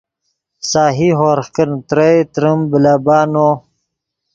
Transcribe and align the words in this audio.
سہی 0.69 1.07
ہورغ 1.17 1.47
کن 1.55 1.71
ترئے 1.87 2.15
تریم 2.33 2.59
بلیبہ 2.71 3.17
نو 3.33 3.49